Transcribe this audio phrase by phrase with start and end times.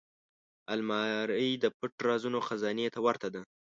[0.73, 3.41] الماري د پټ رازونو خزانې ته ورته ده